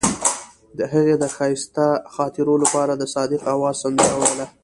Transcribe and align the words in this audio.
هغې 0.93 1.15
د 1.19 1.25
ښایسته 1.35 1.85
خاطرو 2.15 2.53
لپاره 2.63 2.93
د 2.97 3.03
صادق 3.15 3.41
اواز 3.53 3.75
سندره 3.83 4.15
ویله. 4.21 4.45